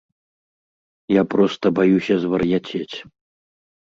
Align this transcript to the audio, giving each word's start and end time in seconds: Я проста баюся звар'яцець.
Я 1.15 1.23
проста 1.33 1.65
баюся 1.79 2.15
звар'яцець. 2.23 2.97